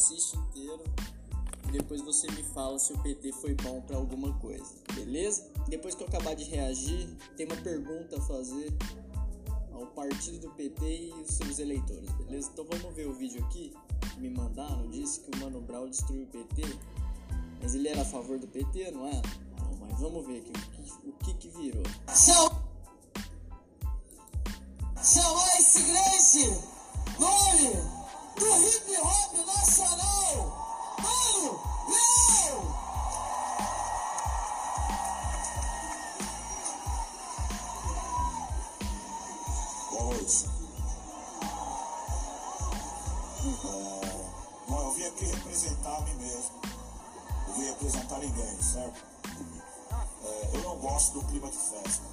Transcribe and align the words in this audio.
assiste 0.00 0.34
inteiro 0.38 0.82
e 1.68 1.72
depois 1.72 2.00
você 2.00 2.26
me 2.30 2.42
fala 2.42 2.78
se 2.78 2.90
o 2.90 2.98
PT 3.02 3.32
foi 3.32 3.54
bom 3.54 3.82
para 3.82 3.96
alguma 3.96 4.32
coisa, 4.38 4.74
beleza? 4.94 5.46
Depois 5.68 5.94
que 5.94 6.02
eu 6.02 6.08
acabar 6.08 6.34
de 6.34 6.44
reagir, 6.44 7.06
tem 7.36 7.44
uma 7.44 7.56
pergunta 7.56 8.16
a 8.16 8.20
fazer 8.22 8.74
ao 9.74 9.86
partido 9.88 10.38
do 10.38 10.50
PT 10.54 10.84
e 10.84 11.12
os 11.12 11.34
seus 11.34 11.58
eleitores, 11.58 12.10
beleza? 12.12 12.50
Então 12.50 12.66
vamos 12.68 12.94
ver 12.94 13.06
o 13.08 13.12
vídeo 13.12 13.44
aqui 13.44 13.74
que 14.00 14.20
me 14.20 14.30
mandaram. 14.30 14.88
Disse 14.88 15.20
que 15.20 15.36
o 15.36 15.38
Mano 15.38 15.60
Brown 15.60 15.90
destruiu 15.90 16.24
o 16.24 16.26
PT, 16.28 16.62
mas 17.62 17.74
ele 17.74 17.88
era 17.88 18.00
a 18.00 18.06
favor 18.06 18.38
do 18.38 18.48
PT, 18.48 18.90
não 18.92 19.06
é? 19.06 19.20
Não, 19.60 19.76
mas 19.80 20.00
vamos 20.00 20.26
ver 20.26 20.38
aqui 20.38 20.50
o 20.50 20.52
que, 20.52 21.08
o 21.08 21.12
que, 21.12 21.34
que 21.34 21.48
virou. 21.50 21.84
chamar 24.96 25.58
esse 25.58 25.82
grande 25.82 26.58
nome 27.18 27.99
do 28.40 28.46
hip 28.46 28.96
hop 28.96 29.36
nacional, 29.46 30.34
Mano 31.02 31.60
Brown! 31.86 32.62
Boa. 39.90 40.14
É, 43.62 44.24
bom, 44.68 44.80
eu 44.80 44.92
vim 44.92 45.04
aqui 45.04 45.24
representar 45.26 45.96
a 45.96 46.00
mim 46.00 46.14
mesmo. 46.14 46.50
Eu 47.48 47.54
vim 47.54 47.64
representar 47.66 48.18
ninguém, 48.20 48.62
certo? 48.62 49.04
É, 50.24 50.50
eu 50.54 50.62
não 50.62 50.76
gosto 50.78 51.20
do 51.20 51.26
clima 51.26 51.50
de 51.50 51.58
festa. 51.58 52.08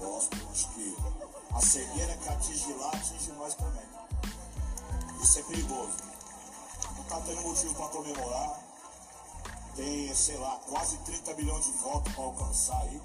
Gosto, 0.00 0.36
acho 0.50 0.68
que 0.70 0.96
a 1.54 1.60
cegueira 1.60 2.16
que 2.16 2.28
atinge 2.28 2.72
lá, 2.74 2.88
atinge 2.88 3.32
nós 3.32 3.54
também. 3.54 3.86
Isso 5.22 5.38
é 5.38 5.42
perigoso. 5.42 5.96
Não 6.96 7.04
tá 7.04 7.20
tendo 7.20 7.42
motivo 7.42 7.74
para 7.74 7.88
comemorar. 7.88 8.60
Tem, 9.74 10.14
sei 10.14 10.36
lá, 10.38 10.58
quase 10.68 10.96
30 10.98 11.34
milhões 11.34 11.64
de 11.64 11.72
votos 11.72 12.12
para 12.14 12.24
alcançar 12.24 12.80
aí. 12.82 13.00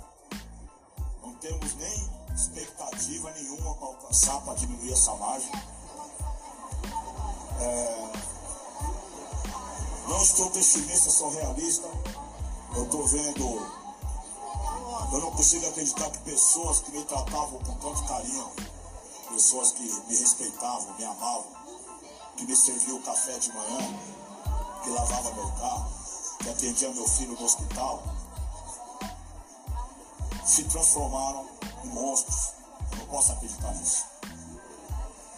Não 1.21 1.33
temos 1.35 1.73
nem 1.75 2.09
expectativa 2.33 3.31
nenhuma 3.31 3.75
para 3.75 3.87
alcançar, 3.87 4.41
para 4.41 4.53
diminuir 4.55 4.93
essa 4.93 5.13
margem. 5.15 5.51
É, 7.59 8.11
Não 10.07 10.21
estou 10.21 10.49
pessimista, 10.51 11.09
sou 11.09 11.29
realista. 11.29 11.87
Eu 12.75 12.83
estou 12.83 13.05
vendo. 13.07 13.81
Eu 15.11 15.19
não 15.19 15.31
consigo 15.31 15.67
acreditar 15.67 16.09
que 16.09 16.19
pessoas 16.19 16.79
que 16.81 16.91
me 16.91 17.03
tratavam 17.03 17.59
com 17.59 17.75
tanto 17.75 18.03
carinho, 18.05 18.49
pessoas 19.29 19.71
que 19.71 19.83
me 19.83 20.17
respeitavam, 20.17 20.95
me 20.97 21.03
amavam, 21.03 21.45
que 22.41 22.47
me 22.47 22.55
serviam 22.55 22.97
o 22.97 23.01
café 23.03 23.37
de 23.37 23.53
manhã, 23.53 23.77
que 24.83 24.89
lavava 24.89 25.31
meu 25.35 25.47
carro, 25.51 25.91
que 26.39 26.49
atendia 26.49 26.91
meu 26.91 27.07
filho 27.07 27.35
no 27.39 27.45
hospital, 27.45 28.01
se 30.43 30.63
transformaram 30.63 31.47
em 31.83 31.87
monstros. 31.89 32.53
Eu 32.91 32.97
não 32.97 33.05
posso 33.05 33.31
acreditar 33.33 33.71
nisso. 33.75 34.05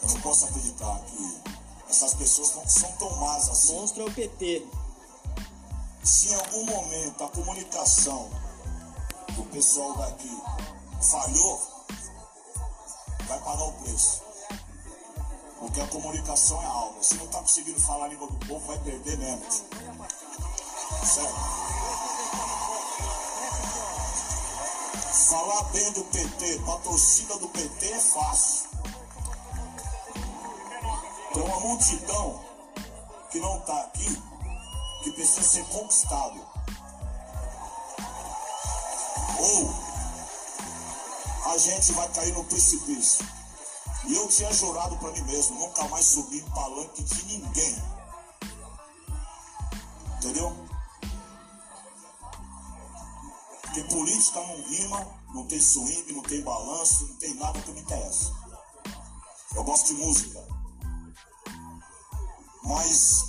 Eu 0.02 0.10
não 0.12 0.22
posso 0.22 0.46
acreditar 0.46 0.98
que 1.02 1.42
essas 1.90 2.14
pessoas 2.14 2.56
não 2.56 2.68
são 2.70 2.90
tão 2.94 3.18
más 3.18 3.50
assim. 3.50 3.76
Monstro 3.76 4.04
é 4.04 4.06
o 4.06 4.14
PT. 4.14 4.66
Se 6.06 6.30
em 6.30 6.36
algum 6.36 6.66
momento 6.68 7.22
a 7.22 7.28
comunicação 7.28 8.30
do 9.36 9.44
pessoal 9.52 9.98
daqui 9.98 10.42
falhou, 11.02 11.62
vai 13.28 13.40
pagar 13.40 13.64
o 13.64 13.74
preço. 13.74 14.23
Porque 15.64 15.80
a 15.80 15.88
comunicação 15.88 16.62
é 16.62 16.66
alma. 16.66 17.02
Se 17.02 17.16
não 17.16 17.26
tá 17.28 17.40
conseguindo 17.40 17.80
falar 17.80 18.04
a 18.06 18.08
língua 18.10 18.28
do 18.28 18.48
povo, 18.48 18.68
vai 18.68 18.78
perder 18.80 19.18
mesmo. 19.18 19.46
Certo? 21.06 21.34
Falar 25.30 25.64
bem 25.72 25.90
do 25.94 26.04
PT, 26.04 26.60
pra 26.66 26.76
torcida 26.80 27.38
do 27.38 27.48
PT 27.48 27.86
é 27.92 28.00
fácil. 28.00 28.70
Tem 31.34 31.44
uma 31.44 31.60
multidão 31.62 32.44
que 33.32 33.40
não 33.40 33.62
tá 33.62 33.84
aqui, 33.84 34.22
que 35.06 35.12
precisa 35.14 35.44
ser 35.44 35.64
conquistado. 35.68 36.46
Ou 39.40 39.74
a 41.54 41.58
gente 41.58 41.94
vai 41.94 42.10
cair 42.10 42.34
no 42.34 42.44
precipício. 42.44 43.43
E 44.06 44.16
eu 44.16 44.28
tinha 44.28 44.52
jurado 44.54 44.98
pra 44.98 45.12
mim 45.12 45.22
mesmo, 45.22 45.60
nunca 45.60 45.88
mais 45.88 46.06
subir 46.06 46.42
em 46.42 46.50
palanque 46.50 47.04
de 47.04 47.26
ninguém. 47.26 47.84
Entendeu? 50.18 50.56
Porque 53.62 53.84
política 53.86 54.40
não 54.40 54.62
rima, 54.64 55.08
não 55.34 55.48
tem 55.48 55.60
swing, 55.60 56.14
não 56.14 56.22
tem 56.22 56.42
balanço, 56.42 57.08
não 57.08 57.16
tem 57.16 57.34
nada 57.36 57.62
que 57.62 57.72
me 57.72 57.82
interessa. 57.82 58.32
Eu 59.56 59.64
gosto 59.64 59.88
de 59.88 60.02
música. 60.02 60.48
Mas 62.64 63.24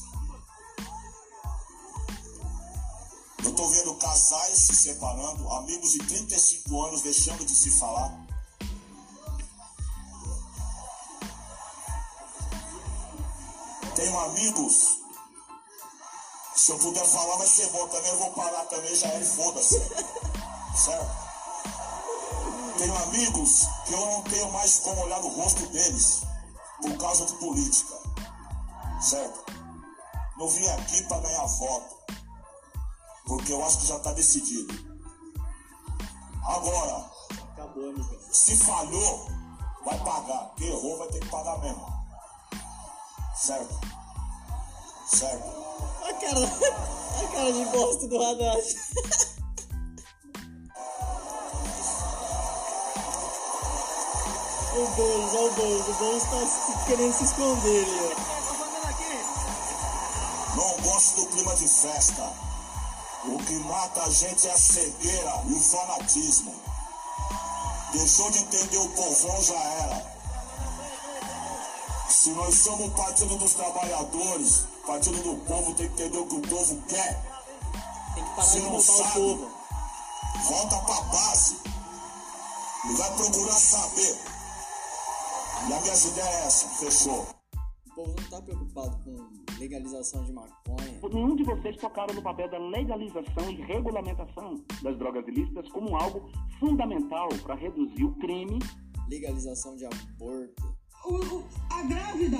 eu 3.44 3.54
tô 3.54 3.68
vendo 3.68 3.94
casais 3.96 4.58
se 4.58 4.74
separando, 4.74 5.48
amigos 5.50 5.92
de 5.92 5.98
35 5.98 6.82
anos 6.84 7.02
deixando 7.02 7.44
de 7.44 7.54
se 7.54 7.70
falar. 7.70 8.23
Tenho 13.94 14.18
amigos. 14.18 14.98
Se 16.56 16.72
eu 16.72 16.78
puder 16.78 17.04
falar 17.06 17.36
vai 17.36 17.46
ser 17.46 17.68
bom 17.70 17.86
também, 17.88 18.10
eu 18.10 18.18
vou 18.18 18.30
parar 18.32 18.64
também, 18.66 18.94
já 18.94 19.08
é 19.08 19.20
e 19.20 19.24
foda-se. 19.24 19.78
Certo? 20.74 21.24
Tenho 22.78 22.96
amigos 23.04 23.68
que 23.86 23.92
eu 23.92 24.06
não 24.06 24.22
tenho 24.22 24.50
mais 24.52 24.78
como 24.78 25.00
olhar 25.02 25.20
no 25.20 25.28
rosto 25.28 25.66
deles 25.68 26.22
por 26.82 26.96
causa 26.98 27.24
de 27.26 27.34
política. 27.34 27.94
Certo? 29.00 29.44
Não 30.36 30.48
vim 30.48 30.66
aqui 30.66 31.02
para 31.04 31.20
ganhar 31.20 31.46
voto. 31.46 31.96
Porque 33.26 33.52
eu 33.52 33.64
acho 33.64 33.78
que 33.78 33.86
já 33.86 33.96
está 33.96 34.12
decidido. 34.12 34.74
Agora, 36.44 37.10
se 38.32 38.56
falhou, 38.56 39.28
vai 39.84 39.98
pagar. 40.00 40.52
Quem 40.56 40.68
errou 40.68 40.98
vai 40.98 41.08
ter 41.08 41.20
que 41.20 41.28
pagar 41.28 41.58
mesmo. 41.60 41.93
Certo? 43.34 43.80
Certo? 45.06 45.44
A 46.02 46.14
cara, 46.14 46.40
a 47.24 47.26
cara 47.32 47.52
de 47.52 47.64
bosta 47.66 48.08
do 48.08 48.22
Haddad. 48.22 48.62
O 54.74 54.86
Boulos, 54.96 55.34
olha 55.34 55.52
o 55.52 55.54
Boulos. 55.54 55.88
O 55.88 55.92
Boulos 55.94 56.24
tá 56.24 56.84
querendo 56.86 57.16
se 57.16 57.22
esconder 57.22 57.84
ali, 57.84 58.00
ó. 58.00 58.34
Não 60.56 60.82
gosto 60.82 61.20
do 61.20 61.26
clima 61.28 61.54
de 61.54 61.68
festa. 61.68 62.32
O 63.24 63.38
que 63.38 63.52
mata 63.60 64.02
a 64.02 64.10
gente 64.10 64.48
é 64.48 64.50
a 64.50 64.58
cegueira 64.58 65.44
e 65.46 65.52
o 65.52 65.60
fanatismo. 65.60 66.52
Deixou 67.92 68.28
de 68.32 68.40
entender 68.40 68.78
o 68.78 68.88
povão, 68.88 69.42
já 69.42 69.54
era. 69.54 70.14
Se 72.08 72.30
nós 72.30 72.54
somos 72.54 72.88
o 72.88 72.90
partido 72.90 73.36
dos 73.36 73.54
trabalhadores, 73.54 74.66
partido 74.86 75.22
do 75.22 75.36
povo 75.44 75.74
tem 75.74 75.88
que 75.88 76.02
entender 76.02 76.18
o 76.18 76.26
que 76.26 76.36
o 76.36 76.42
povo 76.42 76.82
quer. 76.88 77.22
Tem 78.14 78.24
que 78.24 78.30
parar 78.30 78.42
Você 78.42 78.58
de 78.58 78.62
não 78.64 78.70
roubar 78.70 78.80
o 78.80 78.82
sabe. 78.82 79.14
povo. 79.14 79.50
Volta 80.48 80.78
pra 80.80 81.00
base 81.02 81.56
e 82.84 82.94
vai 82.94 83.16
procurar 83.16 83.52
saber. 83.52 84.18
E 85.68 85.72
a 85.72 85.80
minha 85.80 85.94
ideia 85.94 86.28
é 86.28 86.46
essa, 86.46 86.68
fechou. 86.68 87.26
O 87.86 87.94
povo 87.94 88.14
não 88.18 88.28
tá 88.28 88.42
preocupado 88.42 88.98
com 89.04 89.58
legalização 89.58 90.24
de 90.24 90.32
maconha. 90.32 91.00
Nenhum 91.12 91.36
de 91.36 91.44
vocês 91.44 91.76
tocaram 91.76 92.14
no 92.14 92.22
papel 92.22 92.50
da 92.50 92.58
legalização 92.58 93.50
e 93.50 93.62
regulamentação 93.62 94.62
das 94.82 94.98
drogas 94.98 95.26
ilícitas 95.28 95.68
como 95.70 95.96
algo 95.96 96.28
fundamental 96.58 97.28
para 97.44 97.54
reduzir 97.54 98.04
o 98.04 98.14
crime 98.16 98.58
Legalização 99.08 99.76
de 99.76 99.84
aborto. 99.84 100.74
O- 101.04 101.36
o- 101.36 101.48
a 101.70 101.82
grávida, 101.82 102.38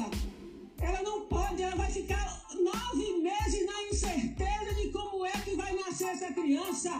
ela 0.79 1.03
não 1.03 1.27
pode, 1.27 1.63
ela 1.63 1.77
vai 1.77 1.91
ficar 1.91 2.43
nove 2.55 3.23
meses 3.23 3.67
na 3.67 3.83
incerteza 3.85 4.75
de 4.75 4.91
como 4.91 5.25
é 5.27 5.33
que 5.33 5.57
vai 5.57 5.75
nascer 5.75 6.09
essa 6.09 6.33
criança. 6.33 6.91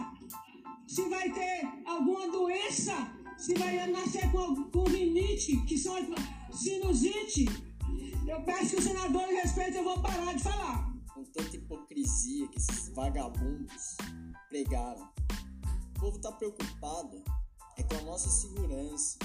Se 0.87 1.09
vai 1.09 1.31
ter 1.33 1.67
alguma 1.87 2.31
doença, 2.31 2.93
se 3.39 3.55
vai 3.55 3.87
nascer 3.91 4.31
com, 4.31 4.65
com 4.71 4.85
rinite, 4.85 5.57
que 5.67 5.77
são 5.79 5.97
sinusite. 6.53 7.47
Eu 8.27 8.43
peço 8.43 8.71
que 8.71 8.77
os 8.77 8.85
senadores 8.85 9.43
respeitem, 9.43 9.79
eu 9.79 9.85
vou 9.85 10.01
parar 10.01 10.33
de 10.35 10.43
falar. 10.43 10.93
Com 11.15 11.25
tanta 11.25 11.57
hipocrisia 11.57 12.49
que 12.49 12.59
esses 12.59 12.89
vagabundos 12.91 13.97
pregaram. 14.49 15.09
O 15.97 16.01
povo 16.01 16.19
tá 16.21 16.33
preocupado 16.33 17.23
é 17.77 17.83
com 17.83 17.97
a 17.97 18.03
nossa 18.03 18.29
segurança, 18.29 19.19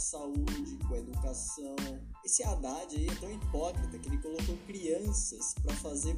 saúde, 0.00 0.78
com 0.88 0.94
a 0.94 0.98
educação. 0.98 1.76
Esse 2.24 2.42
Haddad 2.42 2.96
aí 2.96 3.06
é 3.06 3.14
tão 3.16 3.30
hipócrita 3.30 3.98
que 3.98 4.08
ele 4.08 4.18
colocou 4.18 4.56
crianças 4.66 5.54
para 5.62 5.74
fazer 5.76 6.16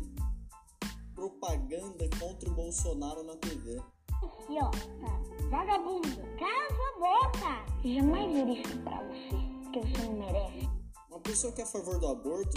propaganda 1.14 2.08
contra 2.18 2.48
o 2.48 2.54
Bolsonaro 2.54 3.22
na 3.24 3.36
TV. 3.36 3.82
Idiota, 4.48 4.78
vagabundo, 5.50 6.08
cala 6.38 6.84
a 6.88 7.28
boca! 7.28 7.72
Jamais 7.84 8.36
irei 8.36 8.62
estuprar 8.62 9.04
você, 9.08 9.36
porque 9.62 9.80
você 9.80 10.04
não 10.04 10.18
merece. 10.18 10.68
Uma 11.10 11.20
pessoa 11.20 11.52
que 11.52 11.60
é 11.60 11.64
a 11.64 11.66
favor 11.66 11.98
do 11.98 12.06
aborto 12.06 12.56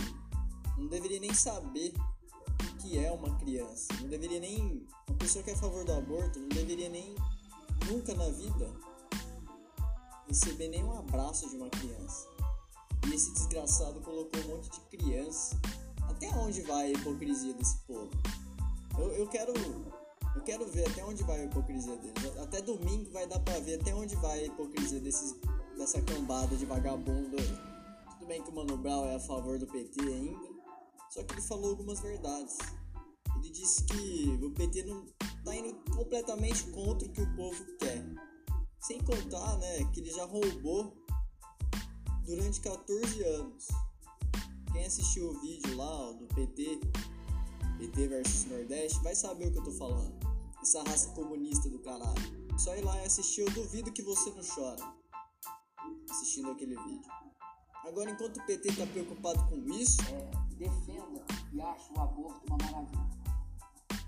não 0.77 0.87
deveria 0.87 1.19
nem 1.19 1.33
saber 1.33 1.93
o 2.61 2.77
que 2.77 3.03
é 3.03 3.11
uma 3.11 3.35
criança. 3.37 3.87
Não 4.01 4.07
deveria 4.07 4.39
nem. 4.39 4.87
Uma 5.09 5.17
pessoa 5.17 5.43
que 5.43 5.49
é 5.49 5.53
a 5.53 5.57
favor 5.57 5.83
do 5.83 5.93
aborto 5.93 6.39
não 6.39 6.49
deveria 6.49 6.89
nem. 6.89 7.15
Nunca 7.87 8.13
na 8.13 8.29
vida 8.29 8.73
receber 10.27 10.67
nem 10.69 10.83
um 10.83 10.97
abraço 10.97 11.49
de 11.49 11.55
uma 11.55 11.69
criança. 11.69 12.27
E 13.07 13.13
esse 13.13 13.31
desgraçado 13.33 13.99
colocou 14.01 14.41
um 14.41 14.47
monte 14.55 14.71
de 14.71 14.97
criança. 14.97 15.59
Até 16.09 16.29
onde 16.29 16.61
vai 16.61 16.87
a 16.87 16.91
hipocrisia 16.91 17.53
desse 17.53 17.77
povo? 17.79 18.09
Eu, 18.97 19.11
eu 19.13 19.27
quero. 19.27 19.53
Eu 20.35 20.41
quero 20.41 20.67
ver 20.67 20.87
até 20.89 21.03
onde 21.03 21.23
vai 21.23 21.41
a 21.41 21.45
hipocrisia 21.45 21.95
deles. 21.97 22.37
Até 22.39 22.61
domingo 22.61 23.09
vai 23.11 23.25
dar 23.25 23.39
pra 23.39 23.59
ver 23.59 23.79
até 23.79 23.93
onde 23.95 24.15
vai 24.17 24.39
a 24.39 24.45
hipocrisia 24.45 24.99
desses, 24.99 25.33
dessa 25.77 26.01
cambada 26.01 26.55
de 26.57 26.65
vagabundo 26.65 27.37
aí. 27.37 27.75
Tudo 28.11 28.27
bem 28.27 28.41
que 28.41 28.49
o 28.49 28.53
Mano 28.53 28.77
Brown 28.77 29.05
é 29.05 29.15
a 29.15 29.19
favor 29.19 29.57
do 29.57 29.67
PT 29.67 30.01
ainda, 30.01 30.49
só 31.09 31.23
que 31.23 31.35
ele 31.35 31.41
falou 31.41 31.69
algumas 31.69 31.99
verdades. 32.01 32.57
Ele 33.37 33.49
disse 33.49 33.83
que 33.85 34.39
o 34.43 34.51
PT 34.51 34.83
não 34.83 35.05
tá 35.43 35.55
indo 35.55 35.73
completamente 35.95 36.63
contra 36.71 37.07
o 37.07 37.11
que 37.11 37.21
o 37.21 37.35
povo 37.35 37.63
quer. 37.77 38.03
Sem 38.85 38.99
contar, 38.99 39.57
né, 39.57 39.83
que 39.93 39.99
ele 39.99 40.11
já 40.11 40.25
roubou 40.25 40.95
durante 42.25 42.61
14 42.61 43.23
anos. 43.23 43.67
Quem 44.71 44.85
assistiu 44.85 45.29
o 45.29 45.39
vídeo 45.39 45.75
lá 45.75 46.09
ó, 46.09 46.13
do 46.13 46.27
PT, 46.27 46.81
PT 47.79 48.07
versus 48.07 48.45
Nordeste, 48.45 49.01
vai 49.01 49.15
saber 49.15 49.47
o 49.47 49.51
que 49.51 49.57
eu 49.57 49.63
tô 49.63 49.71
falando. 49.71 50.13
Essa 50.61 50.83
raça 50.83 51.09
comunista 51.11 51.69
do 51.69 51.79
caralho. 51.79 52.45
Só 52.59 52.75
ir 52.75 52.81
lá 52.81 52.95
e 53.01 53.05
assistir, 53.05 53.41
eu 53.41 53.49
duvido 53.51 53.91
que 53.91 54.01
você 54.01 54.29
não 54.31 54.43
chora 54.43 54.93
assistindo 56.09 56.51
aquele 56.51 56.75
vídeo. 56.75 57.11
Agora, 57.85 58.09
enquanto 58.11 58.37
o 58.37 58.45
PT 58.45 58.73
tá 58.73 58.85
preocupado 58.87 59.43
com 59.47 59.57
isso, 59.69 60.01
é, 60.09 60.55
defenda 60.55 61.23
e 61.51 61.61
ache 61.61 61.91
o 61.95 62.01
aborto 62.01 62.41
uma 62.47 62.57
maravilha. 62.57 63.09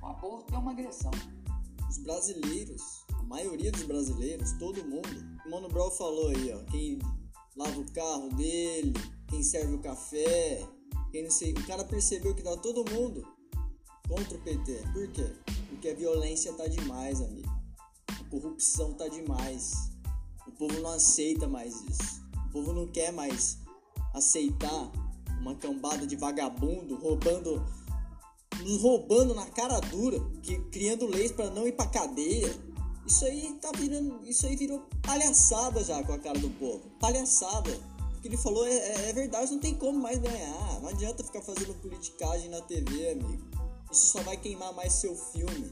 O 0.01 0.05
aborto 0.05 0.53
é 0.53 0.57
uma 0.57 0.71
agressão. 0.71 1.11
os 1.89 1.97
brasileiros, 1.97 3.06
maioria 3.27 3.71
dos 3.71 3.83
brasileiros, 3.83 4.53
todo 4.53 4.83
mundo, 4.85 5.09
o 5.45 5.51
Mano 5.51 5.67
Brown 5.67 5.91
falou 5.91 6.29
aí, 6.29 6.51
ó, 6.53 6.63
quem 6.71 6.97
lava 7.55 7.79
o 7.79 7.91
carro 7.91 8.29
dele, 8.29 8.93
quem 9.27 9.43
serve 9.43 9.75
o 9.75 9.79
café, 9.79 10.65
quem 11.11 11.23
não 11.23 11.31
sei, 11.31 11.51
o 11.51 11.67
cara 11.67 11.83
percebeu 11.83 12.33
que 12.33 12.41
tá 12.41 12.55
todo 12.57 12.89
mundo 12.91 13.27
contra 14.07 14.37
o 14.37 14.41
PT. 14.41 14.83
Por 14.93 15.07
quê? 15.11 15.33
Porque 15.69 15.89
a 15.89 15.95
violência 15.95 16.53
tá 16.53 16.67
demais, 16.67 17.21
amigo. 17.21 17.49
A 18.07 18.23
corrupção 18.29 18.93
tá 18.93 19.07
demais. 19.07 19.91
O 20.47 20.51
povo 20.51 20.79
não 20.79 20.91
aceita 20.91 21.47
mais 21.47 21.81
isso. 21.81 22.21
O 22.47 22.51
povo 22.51 22.71
não 22.71 22.87
quer 22.87 23.11
mais 23.11 23.57
aceitar 24.13 24.91
uma 25.41 25.55
cambada 25.55 26.07
de 26.07 26.15
vagabundo 26.15 26.95
roubando 26.95 27.63
nos 28.61 28.81
roubando 28.81 29.35
na 29.35 29.45
cara 29.45 29.79
dura, 29.79 30.19
que, 30.41 30.57
criando 30.71 31.05
leis 31.05 31.31
para 31.31 31.49
não 31.49 31.67
ir 31.67 31.73
pra 31.73 31.85
cadeia. 31.87 32.53
Isso 33.07 33.23
aí 33.23 33.57
tá 33.61 33.71
virando. 33.77 34.19
Isso 34.25 34.45
aí 34.45 34.55
virou 34.57 34.85
palhaçada 35.01 35.81
já 35.81 36.03
com 36.03 36.11
a 36.11 36.19
cara 36.19 36.37
do 36.37 36.49
povo. 36.49 36.81
Palhaçada. 36.99 37.71
O 38.17 38.21
que 38.21 38.27
ele 38.27 38.37
falou 38.37 38.67
é, 38.67 38.71
é, 38.71 39.09
é 39.09 39.13
verdade, 39.13 39.51
não 39.51 39.59
tem 39.59 39.73
como 39.73 39.97
mais 39.97 40.17
ganhar. 40.17 40.81
Não 40.81 40.89
adianta 40.89 41.23
ficar 41.23 41.41
fazendo 41.41 41.73
politicagem 41.75 42.49
na 42.49 42.59
TV, 42.61 43.11
amigo. 43.11 43.47
Isso 43.89 44.07
só 44.07 44.21
vai 44.23 44.35
queimar 44.35 44.73
mais 44.73 44.91
seu 44.91 45.15
filme. 45.15 45.71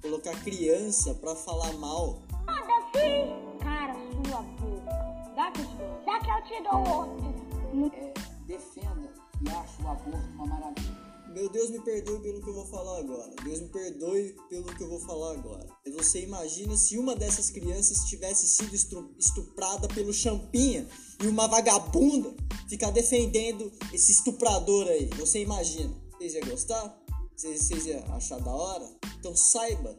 Colocar 0.00 0.40
criança 0.44 1.12
pra 1.14 1.34
falar 1.34 1.72
mal. 1.74 2.22
Foda-se! 2.30 3.58
Cara, 3.60 3.94
sua 4.24 4.42
boca. 4.42 5.34
Dá 5.34 5.50
que 5.50 5.60
eu 5.62 5.66
te 5.66 5.76
dou. 5.76 6.02
Dá 6.06 6.20
que 6.20 6.30
eu 6.30 6.44
te 6.44 6.62
dou 6.62 6.96
outro. 6.96 7.96
É, 7.96 8.12
defenda 8.46 9.12
e 9.40 9.48
ache 9.48 9.82
o 9.82 9.88
aborto 9.88 10.28
uma 10.34 10.46
maravilha. 10.46 11.11
Meu 11.32 11.48
Deus 11.48 11.70
me 11.70 11.80
perdoe 11.80 12.20
pelo 12.20 12.42
que 12.42 12.48
eu 12.48 12.54
vou 12.54 12.66
falar 12.66 12.98
agora. 12.98 13.34
Deus 13.42 13.60
me 13.60 13.68
perdoe 13.68 14.36
pelo 14.50 14.66
que 14.66 14.82
eu 14.82 14.88
vou 14.88 15.00
falar 15.00 15.32
agora. 15.32 15.66
Você 15.94 16.22
imagina 16.22 16.76
se 16.76 16.98
uma 16.98 17.16
dessas 17.16 17.48
crianças 17.48 18.04
tivesse 18.04 18.46
sido 18.46 18.74
estuprada 19.18 19.88
pelo 19.88 20.12
Champinha 20.12 20.86
e 21.22 21.26
uma 21.26 21.48
vagabunda 21.48 22.34
ficar 22.68 22.90
defendendo 22.90 23.72
esse 23.94 24.12
estuprador 24.12 24.86
aí. 24.88 25.06
Você 25.18 25.40
imagina? 25.40 25.94
Vocês 26.18 26.34
iam 26.34 26.48
gostar? 26.48 27.02
Vocês, 27.34 27.62
vocês 27.62 27.86
iam 27.86 28.14
achar 28.14 28.38
da 28.38 28.50
hora? 28.50 28.86
Então 29.18 29.34
saiba, 29.34 29.98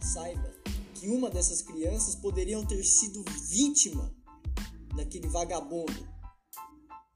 saiba 0.00 0.52
que 0.94 1.08
uma 1.08 1.30
dessas 1.30 1.62
crianças 1.62 2.16
poderiam 2.16 2.66
ter 2.66 2.82
sido 2.82 3.24
vítima 3.48 4.12
daquele 4.96 5.28
vagabundo 5.28 6.13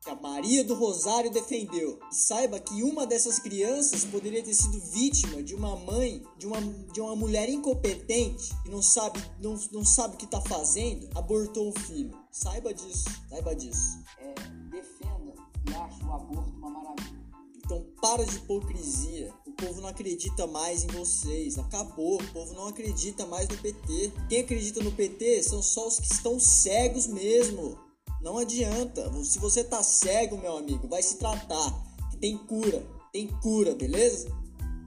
que 0.08 0.10
a 0.10 0.14
Maria 0.14 0.64
do 0.64 0.74
Rosário 0.74 1.30
defendeu. 1.30 2.00
E 2.10 2.14
saiba 2.14 2.58
que 2.58 2.82
uma 2.82 3.06
dessas 3.06 3.38
crianças 3.38 4.04
poderia 4.06 4.42
ter 4.42 4.54
sido 4.54 4.80
vítima 4.80 5.42
de 5.42 5.54
uma 5.54 5.76
mãe, 5.76 6.22
de 6.38 6.46
uma, 6.46 6.60
de 6.60 7.00
uma 7.00 7.14
mulher 7.14 7.48
incompetente 7.50 8.54
que 8.62 8.70
não 8.70 8.80
sabe, 8.80 9.22
não, 9.38 9.58
não 9.70 9.84
sabe 9.84 10.14
o 10.14 10.18
que 10.18 10.24
está 10.24 10.40
fazendo, 10.40 11.08
abortou 11.14 11.68
um 11.68 11.72
filho. 11.72 12.18
Saiba 12.30 12.72
disso, 12.72 13.04
saiba 13.28 13.54
disso. 13.54 13.98
É, 14.18 14.34
defenda 14.70 15.34
e 15.68 15.74
ache 15.74 16.02
o 16.02 16.12
aborto 16.12 16.50
uma 16.56 16.70
maravilha. 16.70 17.18
Então 17.56 17.84
para 18.00 18.24
de 18.24 18.36
hipocrisia. 18.36 19.30
O 19.46 19.52
povo 19.52 19.82
não 19.82 19.88
acredita 19.88 20.46
mais 20.46 20.84
em 20.84 20.86
vocês. 20.86 21.58
Acabou. 21.58 22.18
O 22.18 22.32
povo 22.32 22.54
não 22.54 22.68
acredita 22.68 23.26
mais 23.26 23.46
no 23.46 23.58
PT. 23.58 24.12
Quem 24.28 24.40
acredita 24.40 24.82
no 24.82 24.92
PT 24.92 25.42
são 25.42 25.62
só 25.62 25.86
os 25.86 26.00
que 26.00 26.10
estão 26.10 26.40
cegos 26.40 27.06
mesmo. 27.06 27.78
Não 28.20 28.38
adianta. 28.38 29.10
Se 29.24 29.38
você 29.38 29.62
tá 29.62 29.82
cego, 29.82 30.36
meu 30.36 30.56
amigo, 30.56 30.88
vai 30.88 31.02
se 31.02 31.16
tratar. 31.16 31.86
Tem 32.20 32.36
cura. 32.36 32.84
Tem 33.12 33.28
cura, 33.40 33.74
beleza? 33.74 34.28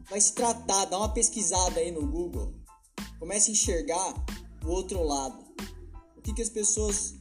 Vai 0.10 0.20
se 0.20 0.34
tratar. 0.34 0.86
Dá 0.86 0.98
uma 0.98 1.14
pesquisada 1.14 1.80
aí 1.80 1.92
no 1.92 2.06
Google. 2.06 2.54
Comece 3.20 3.52
a 3.52 3.54
enxergar 3.54 4.14
o 4.66 4.70
outro 4.70 5.04
lado. 5.04 5.44
O 6.18 6.22
que, 6.22 6.34
que 6.34 6.42
as 6.42 6.50
pessoas. 6.50 7.16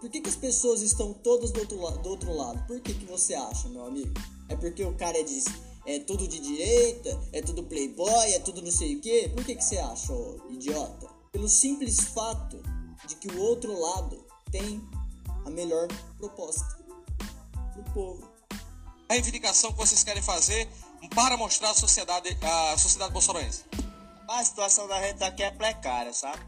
Por 0.00 0.10
que, 0.10 0.20
que 0.20 0.28
as 0.28 0.36
pessoas 0.36 0.82
estão 0.82 1.12
todas 1.12 1.50
do 1.50 1.60
outro, 1.60 1.76
do 1.76 2.08
outro 2.08 2.34
lado? 2.34 2.66
Por 2.66 2.80
que, 2.80 2.94
que 2.94 3.06
você 3.06 3.34
acha, 3.34 3.68
meu 3.68 3.84
amigo? 3.86 4.12
É 4.48 4.54
porque 4.54 4.84
o 4.84 4.94
cara 4.94 5.18
é, 5.18 5.22
de, 5.22 5.42
é 5.86 5.98
tudo 6.00 6.28
de 6.28 6.38
direita, 6.38 7.18
é 7.32 7.40
tudo 7.40 7.64
playboy, 7.64 8.32
é 8.32 8.38
tudo 8.38 8.62
não 8.62 8.70
sei 8.70 8.96
o 8.96 9.00
quê? 9.00 9.30
Por 9.34 9.44
que, 9.44 9.56
que 9.56 9.64
você 9.64 9.78
acha, 9.78 10.12
ô 10.12 10.38
idiota? 10.50 11.08
Pelo 11.32 11.48
simples 11.48 11.98
fato 11.98 12.62
de 13.08 13.16
que 13.16 13.28
o 13.28 13.40
outro 13.40 13.78
lado 13.78 14.24
tem 14.50 14.80
a 15.46 15.50
melhor 15.50 15.86
proposta 16.18 16.76
pro 17.72 17.82
povo. 17.94 18.32
a 19.08 19.14
reivindicação 19.14 19.72
que 19.72 19.78
vocês 19.78 20.02
querem 20.02 20.22
fazer 20.22 20.68
para 21.14 21.36
mostrar 21.36 21.70
à 21.70 21.74
sociedade, 21.74 22.36
à 22.42 22.76
sociedade 22.76 23.12
bolsonarense? 23.12 23.64
A 24.28 24.44
situação 24.44 24.88
da 24.88 25.00
gente 25.00 25.22
aqui 25.22 25.44
é 25.44 25.50
precária, 25.52 26.12
sabe? 26.12 26.44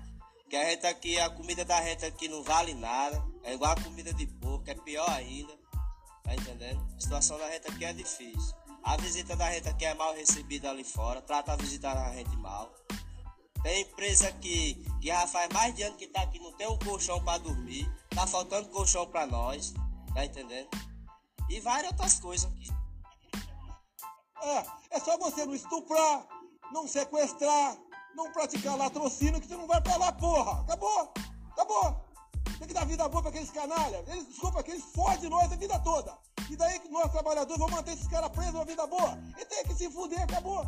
Que 0.50 0.57
a 0.57 0.69
gente 0.69 0.85
aqui, 0.87 1.19
a 1.21 1.31
comida 1.31 1.64
da 1.64 1.81
gente 1.83 2.05
aqui 2.05 2.26
não 2.26 2.43
vale 2.43 2.75
nada. 2.75 3.23
É 3.45 3.55
igual 3.55 3.73
a 3.73 3.81
comida 3.81 4.12
de 4.12 4.26
porco, 4.26 4.69
é 4.69 4.75
pior 4.75 5.09
ainda. 5.11 5.52
Tá 6.25 6.35
entendendo? 6.35 6.85
A 6.97 7.00
situação 7.00 7.38
da 7.38 7.49
gente 7.52 7.69
aqui 7.69 7.85
é 7.85 7.93
difícil. 7.93 8.55
A 8.83 8.97
visita 8.97 9.37
da 9.37 9.52
gente 9.52 9.69
aqui 9.69 9.85
é 9.85 9.95
mal 9.95 10.12
recebida 10.14 10.71
ali 10.71 10.83
fora, 10.83 11.23
trata 11.23 11.52
a 11.52 11.57
visita 11.57 11.95
da 11.95 12.12
gente 12.14 12.37
mal. 12.37 12.75
Tem 13.62 13.83
empresa 13.83 14.33
que, 14.33 14.75
que 15.00 15.09
já 15.09 15.26
faz 15.26 15.49
mais 15.52 15.75
de 15.75 15.83
ano 15.83 15.97
que 15.97 16.07
tá 16.09 16.23
aqui, 16.23 16.38
não 16.40 16.52
tem 16.52 16.67
um 16.67 16.78
colchão 16.78 17.23
pra 17.23 17.38
dormir. 17.38 17.88
Tá 18.19 18.27
faltando 18.27 18.69
colchão 18.71 19.07
pra 19.07 19.29
nós, 19.29 19.73
tá 20.13 20.25
entendendo? 20.25 20.69
E 21.49 21.61
várias 21.61 21.93
outras 21.93 22.19
coisas 22.19 22.51
aqui. 22.51 22.69
É, 24.43 24.67
é 24.97 24.99
só 24.99 25.17
você 25.19 25.47
não 25.47 25.55
estuprar, 25.55 26.27
não 26.73 26.89
sequestrar, 26.89 27.79
não 28.17 28.33
praticar 28.33 28.77
latrocínio 28.77 29.41
que 29.41 29.47
você 29.47 29.57
não 29.57 29.69
vai 29.69 29.81
pra 29.81 29.97
lá, 29.99 30.11
porra. 30.11 30.63
Acabou, 30.63 31.15
acabou. 31.53 32.05
Tem 32.59 32.67
que 32.67 32.75
dar 32.75 32.87
vida 32.87 33.09
boa 33.09 33.23
pra 33.23 33.31
aqueles 33.31 33.53
canalhas. 33.53 34.09
Eles, 34.09 34.27
desculpa, 34.27 34.65
que 34.65 34.73
eles 34.73 34.85
fodem 34.87 35.31
nós 35.31 35.53
a 35.53 35.55
vida 35.55 35.79
toda. 35.79 36.19
E 36.51 36.57
daí 36.57 36.81
que 36.81 36.89
nós, 36.89 37.13
trabalhadores, 37.13 37.57
vamos 37.57 37.73
manter 37.73 37.93
esses 37.93 38.09
caras 38.09 38.33
presos 38.33 38.55
uma 38.55 38.65
vida 38.65 38.85
boa. 38.89 39.17
E 39.39 39.45
tem 39.45 39.63
que 39.63 39.75
se 39.77 39.89
fuder, 39.93 40.25
acabou. 40.25 40.67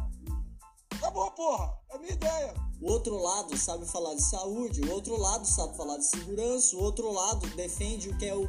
Acabou, 0.94 1.28
porra. 1.32 1.79
Minha 2.00 2.12
ideia. 2.12 2.54
O 2.80 2.90
outro 2.90 3.16
lado 3.22 3.56
sabe 3.58 3.86
falar 3.86 4.14
de 4.14 4.22
saúde, 4.22 4.80
o 4.80 4.90
outro 4.90 5.16
lado 5.18 5.46
sabe 5.46 5.76
falar 5.76 5.98
de 5.98 6.06
segurança, 6.06 6.74
o 6.74 6.82
outro 6.82 7.12
lado 7.12 7.46
defende 7.54 8.08
o 8.08 8.16
que 8.16 8.24
é, 8.24 8.34
o, 8.34 8.44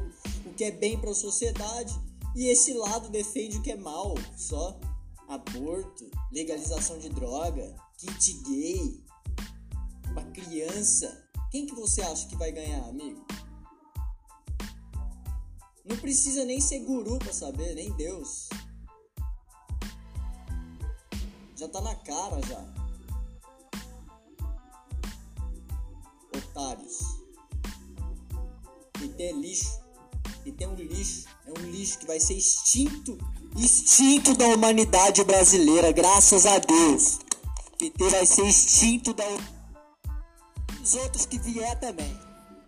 o 0.46 0.53
que 0.55 0.63
é 0.63 0.72
bem 0.72 0.98
para 0.98 1.12
a 1.12 1.15
sociedade 1.15 1.93
e 2.34 2.48
esse 2.48 2.74
lado 2.74 3.10
defende 3.10 3.58
o 3.58 3.62
que 3.62 3.72
é 3.72 3.75
mal, 3.75 4.15
só 4.38 4.79
aborto, 5.27 6.10
legalização 6.31 6.98
de 6.98 7.10
droga, 7.10 7.75
kit 7.98 8.34
gay, 8.43 9.03
pra 10.13 10.24
criança. 10.31 11.29
Quem 11.51 11.65
que 11.65 11.75
você 11.75 12.01
acha 12.01 12.27
que 12.27 12.38
vai 12.38 12.53
ganhar, 12.53 12.88
amigo? 12.88 13.25
Não 15.84 15.98
precisa 15.98 16.46
nem 16.46 16.62
ser 16.62 16.79
guru 16.79 17.20
pra 17.20 17.34
saber, 17.34 17.75
nem 17.75 17.91
Deus. 17.98 18.48
Já 21.58 21.67
tá 21.67 21.81
na 21.81 21.96
cara 21.96 22.41
já. 22.43 22.80
Otários. 26.61 27.23
PT 28.93 29.23
é 29.23 29.31
lixo. 29.31 29.81
PT 30.43 30.63
é 30.63 30.67
um 30.67 30.75
lixo. 30.75 31.25
É 31.47 31.59
um 31.59 31.71
lixo 31.71 31.99
que 31.99 32.05
vai 32.05 32.19
ser 32.19 32.35
extinto. 32.35 33.17
Extinto 33.57 34.35
da 34.35 34.47
humanidade 34.47 35.23
brasileira, 35.23 35.91
graças 35.91 36.45
a 36.45 36.59
Deus. 36.59 37.19
PT 37.79 38.09
vai 38.09 38.25
ser 38.25 38.45
extinto 38.45 39.13
da 39.13 39.25
os 40.81 40.95
outros 40.95 41.25
que 41.25 41.37
vier 41.39 41.79
também. 41.79 42.17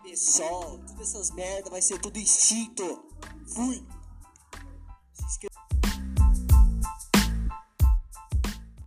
Pessoal, 0.04 0.80
todas 0.88 1.10
essas 1.10 1.32
merda 1.32 1.70
vai 1.70 1.82
ser 1.82 2.00
tudo 2.00 2.18
extinto. 2.18 3.04
Fui. 3.48 3.84